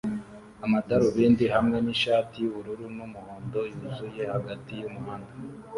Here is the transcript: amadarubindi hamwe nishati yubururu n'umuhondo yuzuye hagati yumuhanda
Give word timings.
amadarubindi 0.65 1.45
hamwe 1.55 1.77
nishati 1.85 2.35
yubururu 2.43 2.85
n'umuhondo 2.95 3.59
yuzuye 3.73 4.23
hagati 4.33 4.71
yumuhanda 4.81 5.31